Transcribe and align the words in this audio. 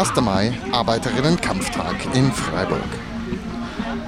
1. 0.00 0.18
Mai, 0.22 0.58
Arbeiterinnen-Kampftag 0.72 2.14
in 2.14 2.32
Freiburg. 2.32 2.80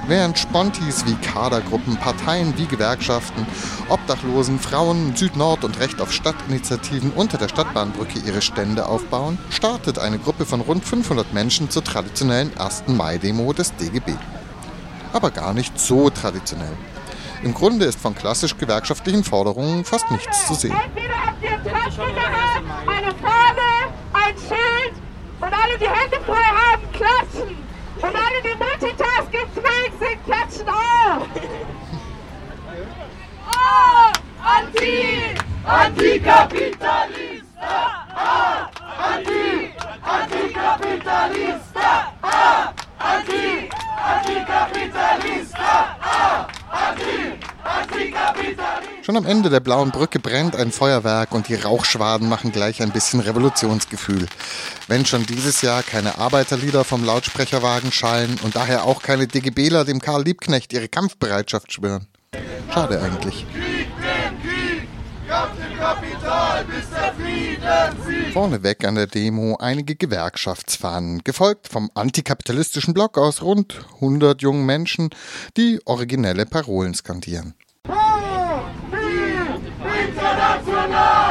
Während 0.07 0.39
Spontis 0.39 1.05
wie 1.05 1.13
Kadergruppen, 1.13 1.97
Parteien 1.97 2.57
wie 2.57 2.65
Gewerkschaften, 2.65 3.45
Obdachlosen, 3.89 4.57
Frauen, 4.57 5.15
Süd-Nord 5.15 5.63
und 5.63 5.79
Recht 5.79 6.01
auf 6.01 6.11
Stadtinitiativen 6.11 7.11
unter 7.11 7.37
der 7.37 7.47
Stadtbahnbrücke 7.47 8.17
ihre 8.25 8.41
Stände 8.41 8.87
aufbauen, 8.87 9.37
startet 9.51 9.99
eine 9.99 10.17
Gruppe 10.17 10.47
von 10.47 10.61
rund 10.61 10.83
500 10.83 11.31
Menschen 11.31 11.69
zur 11.69 11.83
traditionellen 11.83 12.57
1. 12.57 12.85
Mai-Demo 12.87 13.53
des 13.53 13.75
DGB. 13.75 14.15
Aber 15.13 15.29
gar 15.29 15.53
nicht 15.53 15.79
so 15.79 16.09
traditionell. 16.09 16.75
Im 17.43 17.53
Grunde 17.53 17.85
ist 17.85 17.99
von 17.99 18.15
klassisch 18.15 18.57
gewerkschaftlichen 18.57 19.23
Forderungen 19.23 19.85
fast 19.85 20.09
nichts 20.09 20.47
zu 20.47 20.55
sehen. 20.55 20.75
Und 25.39 25.53
alle, 25.53 25.77
die 25.79 25.87
Hände 25.87 26.19
frei 26.25 26.35
haben, 26.35 26.91
klatschen. 26.93 27.55
Und 27.95 28.03
alle, 28.03 28.41
die 28.43 28.55
multitaskingfähig 28.57 29.93
sind, 29.99 30.25
klatschen 30.25 30.67
auch. 30.69 31.27
Oh, 33.51 34.11
Anti! 34.43 35.35
Antikapitalista! 35.65 38.05
Ah! 38.15 38.69
Anti! 38.97 39.73
Antikapitalista! 40.03 42.13
Ah! 42.21 42.73
Anti! 42.99 43.69
Antikapitalista! 44.03 45.95
Ah! 46.01 46.47
Anti! 46.71 47.39
Antikapitalista! 47.63 48.92
Schon 49.05 49.17
am 49.17 49.25
Ende 49.25 49.49
der 49.49 49.59
blauen 49.59 49.91
Brücke 49.91 50.19
brennt 50.19 50.55
ein 50.55 50.71
Feuerwerk 50.71 51.33
und 51.33 51.49
die 51.49 51.55
Rauchschwaden 51.55 52.29
machen 52.29 52.53
gleich 52.53 52.81
ein 52.81 52.91
bisschen 52.91 53.19
Revolutionsgefühl. 53.19 54.27
Wenn 54.87 55.05
schon 55.05 55.25
dieses 55.25 55.61
Jahr 55.61 55.83
keine 55.83 56.17
Arbeiterlieder 56.17 56.85
vom 56.85 57.03
Lautsprecherwagen 57.03 57.91
schallen 57.91 58.39
und 58.43 58.55
daher 58.55 58.85
auch 58.85 59.01
keine 59.01 59.27
DGBler 59.27 59.83
dem 59.83 59.99
Karl 59.99 60.23
Liebknecht 60.23 60.71
ihre 60.71 60.87
Kampfbereitschaft 60.87 61.73
schwören. 61.73 62.07
Schade 62.73 63.01
eigentlich. 63.01 63.45
Vorneweg 68.31 68.85
an 68.85 68.95
der 68.95 69.07
Demo 69.07 69.57
einige 69.57 69.97
Gewerkschaftsfahnen, 69.97 71.25
gefolgt 71.25 71.67
vom 71.67 71.91
antikapitalistischen 71.93 72.93
Block 72.93 73.17
aus 73.17 73.41
rund 73.41 73.85
100 73.95 74.41
jungen 74.41 74.65
Menschen, 74.65 75.09
die 75.57 75.81
originelle 75.83 76.45
Parolen 76.45 76.93
skandieren. 76.93 77.53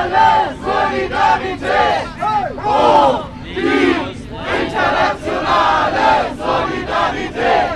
Internationale 0.03 0.56
Solidarität! 0.64 2.08
Hoch 2.64 3.25
die 3.45 3.95
internationale 4.62 6.11
Solidarität! 6.36 7.70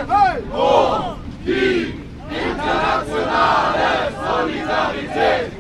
Hoch 0.53 1.17
die 1.45 1.95
internationale 2.29 4.11
Solidarität! 4.27 5.53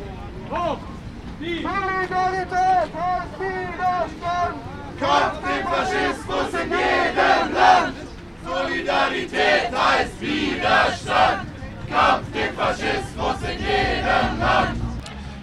Solidarität 1.62 2.90
heißt 2.98 3.38
Widerstand. 3.38 4.56
Kampf 4.98 5.38
den 5.42 5.62
Faschismus 5.66 6.50
in 6.62 6.68
jedem 6.70 7.54
Land! 7.54 7.96
Solidarität 8.44 9.70
heißt 9.72 10.20
Widerstand! 10.20 11.46
Kampf 11.88 12.32
den 12.32 12.52
Faschismus 12.54 13.40
in 13.42 13.58
jedem 13.60 14.40
Land! 14.40 14.86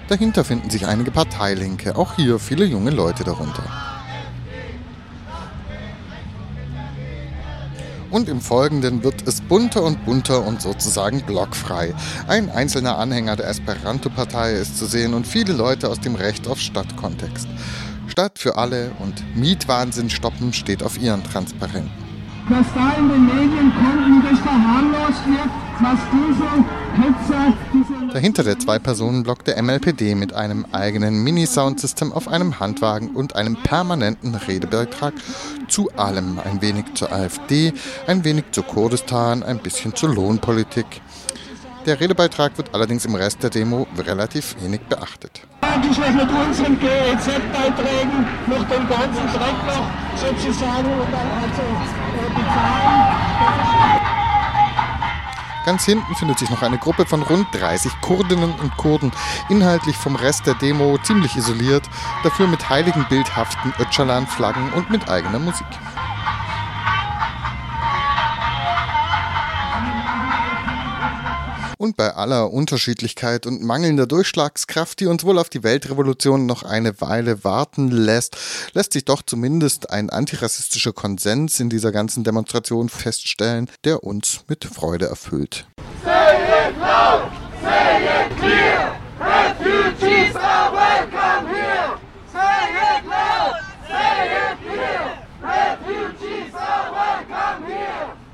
Dahinter 0.08 0.44
finden 0.44 0.70
sich 0.70 0.86
einige 0.86 1.12
Parteilinke, 1.12 1.96
auch 1.96 2.16
hier 2.16 2.38
viele 2.40 2.66
junge 2.66 2.92
Leute 2.92 3.24
darunter. 3.24 3.64
Und 8.12 8.30
im 8.30 8.42
Folgenden 8.42 9.04
wird 9.04 9.28
es 9.28 9.42
bunter 9.42 9.82
und 9.82 10.06
bunter 10.06 10.46
und 10.46 10.62
sozusagen 10.62 11.22
blockfrei. 11.24 11.96
Ein 12.28 12.52
einzelner 12.52 13.00
Anhänger 13.00 13.36
der 13.36 13.48
Esperanto-Partei 13.48 14.54
ist 14.54 14.78
zu 14.78 14.86
sehen 14.86 15.16
und 15.16 15.26
viele 15.26 15.54
Leute 15.54 15.90
aus 15.90 16.00
dem 16.00 16.14
Recht 16.14 16.48
auf 16.48 16.60
Stadtkontext. 16.60 17.48
Stadt 18.08 18.38
für 18.38 18.58
alle 18.58 18.92
und 19.00 19.24
Mietwahnsinn 19.36 20.12
stoppen 20.12 20.54
steht 20.54 20.84
auf 20.84 21.00
ihren 21.02 21.24
Transparenten. 21.24 21.90
dass 22.50 22.68
da 22.76 22.92
in 23.00 23.10
den 23.10 23.26
Medien 23.26 23.74
kommt, 23.74 24.26
das 24.30 24.40
verharmlost 24.42 25.26
wird, 25.26 25.63
Dahinter 28.14 28.44
der 28.44 28.60
Zwei-Personen-Block 28.60 29.44
der 29.44 29.62
MLPD 29.62 30.16
mit 30.16 30.34
einem 30.34 30.66
eigenen 30.72 31.24
Mini-Soundsystem 31.24 32.14
auf 32.14 32.28
einem 32.28 32.60
Handwagen 32.60 33.10
und 33.10 33.36
einem 33.36 33.56
permanenten 33.56 34.36
Redebeitrag 34.36 35.14
zu 35.68 35.90
allem. 35.98 36.40
Ein 36.44 36.62
wenig 36.62 36.86
zur 36.94 37.12
AfD, 37.12 37.74
ein 38.08 38.24
wenig 38.24 38.46
zu 38.52 38.62
Kurdistan, 38.64 39.44
ein 39.44 39.60
bisschen 39.60 39.96
zur 39.96 40.14
Lohnpolitik. 40.14 41.02
Der 41.86 42.00
Redebeitrag 42.00 42.58
wird 42.58 42.74
allerdings 42.74 43.06
im 43.06 43.16
Rest 43.16 43.44
der 43.44 43.50
Demo 43.50 43.88
relativ 43.98 44.56
wenig 44.62 44.82
beachtet. 44.82 45.42
eigentlich 45.62 45.98
mit 45.98 46.30
unseren 46.30 46.80
GEZ-Beiträgen 46.80 48.28
noch 48.48 48.64
den 48.70 48.88
ganzen 48.88 49.28
Dreck 49.34 49.60
noch 49.68 49.90
sozusagen 50.16 50.92
und 50.94 51.12
dann 51.12 51.30
also 51.42 51.62
äh, 51.62 52.30
bezahlen. 52.30 54.03
Ganz 55.66 55.86
hinten 55.86 56.16
findet 56.16 56.40
sich 56.40 56.50
noch 56.50 56.62
eine 56.62 56.78
Gruppe 56.78 57.06
von 57.06 57.22
rund 57.22 57.48
30 57.54 58.02
Kurdinnen 58.02 58.54
und 58.60 58.76
Kurden, 58.78 59.12
inhaltlich 59.50 59.96
vom 59.96 60.16
Rest 60.16 60.46
der 60.46 60.56
Demo 60.56 60.98
ziemlich 61.04 61.36
isoliert, 61.38 61.90
dafür 62.24 62.48
mit 62.48 62.70
heiligen 62.70 63.06
bildhaften 63.10 63.74
Öcalan-Flaggen 63.80 64.74
und 64.74 64.90
mit 64.90 65.10
eigener 65.10 65.40
Musik. 65.40 65.68
Und 71.84 71.98
bei 71.98 72.14
aller 72.14 72.54
Unterschiedlichkeit 72.54 73.46
und 73.46 73.62
mangelnder 73.62 74.08
Durchschlagskraft, 74.08 75.02
die 75.02 75.06
uns 75.06 75.26
wohl 75.26 75.38
auf 75.38 75.50
die 75.50 75.64
Weltrevolution 75.64 76.46
noch 76.46 76.64
eine 76.64 77.02
Weile 77.02 77.44
warten 77.44 77.92
lässt, 77.92 78.38
lässt 78.72 78.94
sich 78.94 79.04
doch 79.04 79.22
zumindest 79.22 79.90
ein 79.90 80.10
antirassistischer 80.10 80.94
Konsens 80.94 81.60
in 81.60 81.70
dieser 81.70 81.92
ganzen 81.92 82.24
Demonstration 82.24 82.88
feststellen, 82.88 83.70
der 83.84 84.02
uns 84.02 84.46
mit 84.48 84.64
Freude 84.64 85.08
erfüllt. 85.08 85.68
Say 86.06 86.70
it 86.70 86.78
loud! 86.80 87.44